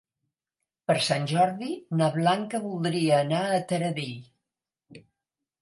[0.91, 1.69] Per Sant Jordi
[2.01, 4.17] na Blanca voldria anar a Taradell.